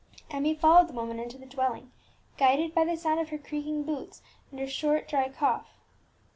Emmie 0.31 0.55
followed 0.55 0.87
the 0.87 0.93
woman 0.93 1.19
into 1.19 1.37
the 1.37 1.45
dwelling, 1.45 1.91
guided 2.35 2.73
by 2.73 2.83
the 2.83 2.97
sound 2.97 3.19
of 3.19 3.29
her 3.29 3.37
creaking 3.37 3.83
boots 3.83 4.23
and 4.49 4.59
her 4.59 4.65
short 4.65 5.07
dry 5.07 5.29
cough. 5.29 5.75